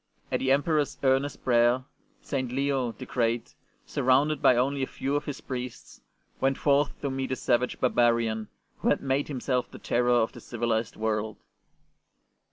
[0.31, 1.83] At the Emperor's earnest prayer
[2.23, 2.51] St.
[2.51, 3.53] Leo the Great,
[3.85, 6.01] surrounded by only a few of his priests,
[6.39, 8.47] went forth to meet the savage barbarian
[8.79, 11.37] who had made himself the terror of the civilized world.